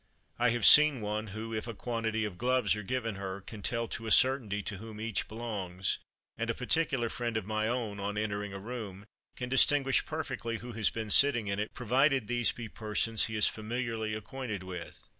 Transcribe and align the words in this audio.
I 0.39 0.49
have 0.49 0.65
seen 0.65 1.01
one 1.01 1.27
who, 1.27 1.53
if 1.53 1.67
a 1.67 1.75
quantity 1.75 2.25
of 2.25 2.39
gloves 2.39 2.75
are 2.75 2.81
given 2.81 3.17
her, 3.17 3.39
can 3.39 3.61
tell 3.61 3.87
to 3.89 4.07
a 4.07 4.11
certainty 4.11 4.63
to 4.63 4.77
whom 4.77 4.99
each 4.99 5.27
belongs; 5.27 5.99
and 6.39 6.49
a 6.49 6.55
particular 6.55 7.07
friend 7.07 7.37
of 7.37 7.45
my 7.45 7.67
own, 7.67 7.99
on 7.99 8.17
entering 8.17 8.51
a 8.51 8.57
room, 8.57 9.05
can 9.35 9.47
distinguish 9.47 10.03
perfectly 10.03 10.57
who 10.57 10.71
has 10.71 10.89
been 10.89 11.11
sitting 11.11 11.45
in 11.49 11.59
it, 11.59 11.75
provided 11.75 12.27
these 12.27 12.51
be 12.51 12.67
persons 12.67 13.25
he 13.25 13.35
is 13.35 13.45
familiarly 13.45 14.15
acquainted 14.15 14.63
with. 14.63 15.07